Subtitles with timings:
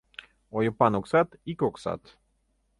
[0.57, 2.03] Ойыпан оксат— ик оксат.